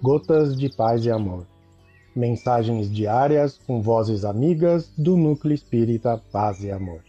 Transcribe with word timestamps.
Gotas 0.00 0.56
de 0.56 0.68
Paz 0.68 1.04
e 1.04 1.10
Amor. 1.10 1.44
Mensagens 2.14 2.88
diárias 2.88 3.58
com 3.58 3.82
vozes 3.82 4.24
amigas 4.24 4.92
do 4.96 5.16
Núcleo 5.16 5.52
Espírita 5.52 6.22
Paz 6.30 6.62
e 6.62 6.70
Amor. 6.70 7.02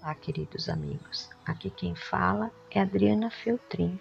Olá, 0.00 0.14
queridos 0.14 0.70
amigos. 0.70 1.28
Aqui 1.44 1.68
quem 1.68 1.94
fala 1.94 2.50
é 2.70 2.80
Adriana 2.80 3.30
Feltrin. 3.30 4.00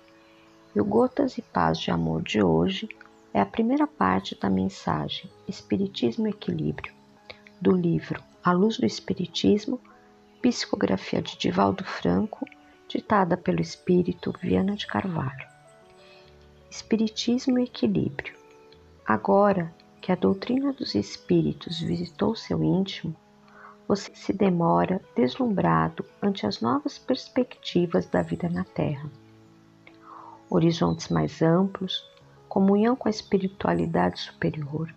E 0.74 0.80
o 0.80 0.86
Gotas 0.86 1.38
e 1.38 1.42
Paz 1.42 1.78
de 1.80 1.92
Amor 1.92 2.22
de 2.22 2.42
hoje 2.42 2.88
é 3.34 3.42
a 3.42 3.46
primeira 3.46 3.88
parte 3.88 4.40
da 4.40 4.50
mensagem 4.50 5.30
Espiritismo 5.48 6.28
e 6.28 6.30
Equilíbrio, 6.30 6.94
do 7.60 7.72
livro 7.72 8.24
A 8.44 8.52
Luz 8.52 8.78
do 8.78 8.86
Espiritismo, 8.86 9.82
psicografia 10.42 11.22
de 11.22 11.36
Divaldo 11.38 11.84
Franco, 11.84 12.46
ditada 12.88 13.36
pelo 13.36 13.60
espírito 13.60 14.32
Viana 14.40 14.76
de 14.76 14.86
Carvalho. 14.86 15.48
Espiritismo 16.70 17.58
e 17.58 17.64
Equilíbrio. 17.64 18.36
Agora 19.04 19.74
que 20.00 20.12
a 20.12 20.16
doutrina 20.16 20.72
dos 20.72 20.94
espíritos 20.94 21.80
visitou 21.80 22.36
seu 22.36 22.64
íntimo, 22.64 23.16
você 23.88 24.14
se 24.14 24.32
demora 24.32 25.02
deslumbrado 25.16 26.06
ante 26.22 26.46
as 26.46 26.62
novas 26.62 27.00
perspectivas 27.00 28.06
da 28.06 28.22
vida 28.22 28.48
na 28.48 28.64
Terra. 28.64 29.10
Horizontes 30.50 31.10
mais 31.10 31.42
amplos, 31.42 32.04
comunhão 32.54 32.96
com 32.96 33.08
a 33.08 33.10
espiritualidade 33.10 34.20
superior, 34.20 34.94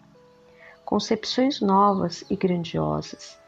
concepções 0.85 1.59
novas 1.59 2.23
e 2.29 2.37
grandiosas, 2.37 3.41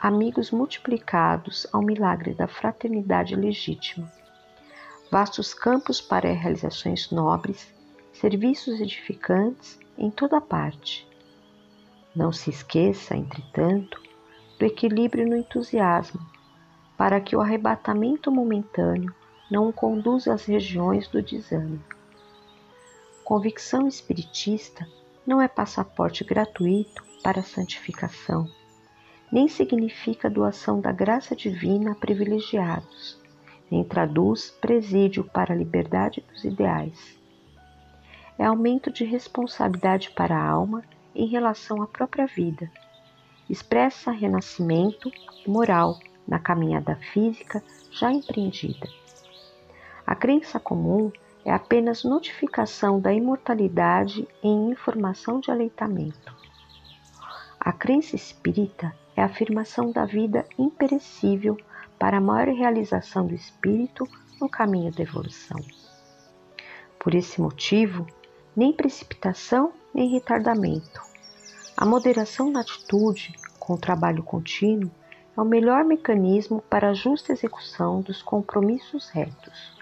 amigos 0.00 0.50
multiplicados 0.50 1.64
ao 1.72 1.80
milagre 1.80 2.34
da 2.34 2.48
fraternidade 2.48 3.36
legítima, 3.36 4.12
vastos 5.12 5.54
campos 5.54 6.00
para 6.00 6.32
realizações 6.32 7.12
nobres, 7.12 7.72
serviços 8.12 8.80
edificantes 8.80 9.78
em 9.96 10.10
toda 10.10 10.40
parte. 10.40 11.08
Não 12.16 12.32
se 12.32 12.50
esqueça, 12.50 13.16
entretanto, 13.16 14.02
do 14.58 14.66
equilíbrio 14.66 15.24
no 15.24 15.36
entusiasmo, 15.36 16.20
para 16.98 17.20
que 17.20 17.36
o 17.36 17.40
arrebatamento 17.40 18.28
momentâneo 18.28 19.14
não 19.48 19.68
o 19.68 19.72
conduza 19.72 20.34
às 20.34 20.46
regiões 20.46 21.06
do 21.06 21.22
desânimo. 21.22 22.01
Convicção 23.32 23.88
espiritista 23.88 24.86
não 25.26 25.40
é 25.40 25.48
passaporte 25.48 26.22
gratuito 26.22 27.02
para 27.22 27.40
a 27.40 27.42
santificação, 27.42 28.46
nem 29.32 29.48
significa 29.48 30.28
doação 30.28 30.82
da 30.82 30.92
graça 30.92 31.34
divina 31.34 31.92
a 31.92 31.94
privilegiados, 31.94 33.18
nem 33.70 33.82
traduz 33.84 34.50
presídio 34.60 35.24
para 35.24 35.54
a 35.54 35.56
liberdade 35.56 36.22
dos 36.30 36.44
ideais. 36.44 37.18
É 38.38 38.44
aumento 38.44 38.92
de 38.92 39.02
responsabilidade 39.02 40.10
para 40.10 40.36
a 40.36 40.46
alma 40.46 40.84
em 41.14 41.26
relação 41.26 41.80
à 41.80 41.86
própria 41.86 42.26
vida 42.26 42.70
expressa 43.48 44.10
renascimento 44.10 45.10
moral 45.46 45.98
na 46.28 46.38
caminhada 46.38 46.96
física 47.14 47.64
já 47.90 48.12
empreendida. 48.12 48.86
A 50.06 50.14
crença 50.14 50.60
comum 50.60 51.10
é 51.44 51.52
apenas 51.52 52.04
notificação 52.04 53.00
da 53.00 53.12
imortalidade 53.12 54.26
em 54.42 54.70
informação 54.70 55.40
de 55.40 55.50
aleitamento. 55.50 56.34
A 57.58 57.72
crença 57.72 58.16
espírita 58.16 58.94
é 59.16 59.22
a 59.22 59.26
afirmação 59.26 59.92
da 59.92 60.04
vida 60.04 60.44
imperecível 60.58 61.56
para 61.98 62.18
a 62.18 62.20
maior 62.20 62.48
realização 62.48 63.26
do 63.26 63.34
espírito 63.34 64.04
no 64.40 64.48
caminho 64.48 64.92
da 64.92 65.02
evolução. 65.02 65.60
Por 66.98 67.14
esse 67.14 67.40
motivo, 67.40 68.06
nem 68.56 68.72
precipitação 68.72 69.72
nem 69.94 70.08
retardamento. 70.08 71.00
A 71.76 71.84
moderação 71.84 72.50
na 72.50 72.60
atitude 72.60 73.34
com 73.58 73.74
o 73.74 73.78
trabalho 73.78 74.22
contínuo 74.22 74.90
é 75.36 75.40
o 75.40 75.44
melhor 75.44 75.84
mecanismo 75.84 76.62
para 76.68 76.90
a 76.90 76.94
justa 76.94 77.32
execução 77.32 78.00
dos 78.00 78.22
compromissos 78.22 79.08
retos. 79.08 79.81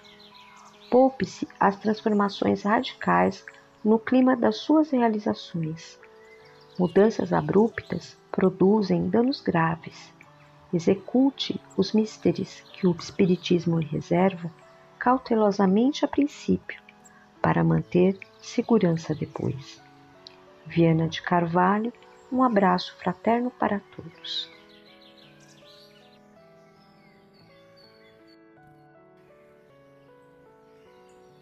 Poupe-se 0.90 1.46
as 1.58 1.76
transformações 1.76 2.64
radicais 2.64 3.46
no 3.84 3.98
clima 3.98 4.36
das 4.36 4.56
suas 4.56 4.90
realizações. 4.90 5.98
Mudanças 6.78 7.32
abruptas 7.32 8.18
produzem 8.32 9.08
danos 9.08 9.40
graves. 9.40 10.12
Execute 10.72 11.60
os 11.76 11.92
místeres 11.92 12.64
que 12.72 12.86
o 12.86 12.92
Espiritismo 12.92 13.78
lhe 13.78 13.86
reserva 13.86 14.50
cautelosamente 14.98 16.04
a 16.04 16.08
princípio, 16.08 16.82
para 17.40 17.64
manter 17.64 18.18
segurança 18.40 19.14
depois. 19.14 19.82
Viana 20.66 21.08
de 21.08 21.22
Carvalho, 21.22 21.92
um 22.30 22.42
abraço 22.42 22.94
fraterno 22.98 23.50
para 23.50 23.80
todos. 23.96 24.50